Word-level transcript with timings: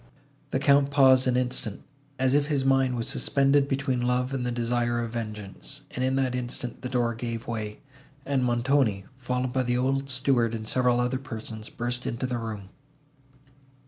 The 0.49 0.57
Count 0.57 0.89
paused 0.89 1.27
an 1.27 1.37
instant, 1.37 1.83
as 2.17 2.33
if 2.33 2.47
his 2.47 2.65
mind 2.65 2.95
was 2.97 3.07
suspended 3.07 3.67
between 3.67 4.01
love 4.01 4.33
and 4.33 4.43
the 4.43 4.51
desire 4.51 4.97
of 4.99 5.11
vengeance; 5.11 5.81
and, 5.91 6.03
in 6.03 6.15
that 6.15 6.33
instant, 6.33 6.81
the 6.81 6.89
door 6.89 7.13
gave 7.13 7.45
way, 7.45 7.81
and 8.25 8.43
Montoni, 8.43 9.05
followed 9.19 9.53
by 9.53 9.61
the 9.61 9.77
old 9.77 10.09
steward 10.09 10.55
and 10.55 10.67
several 10.67 10.99
other 10.99 11.19
persons, 11.19 11.69
burst 11.69 12.07
into 12.07 12.25
the 12.25 12.39
room. 12.39 12.69